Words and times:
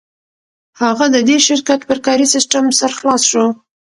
هغه 0.81 1.05
د 1.15 1.17
دې 1.27 1.37
شرکت 1.47 1.79
پر 1.89 1.97
کاري 2.05 2.25
سیسټم 2.33 2.65
سر 2.79 2.91
خلاص 2.97 3.21
شو 3.31 3.45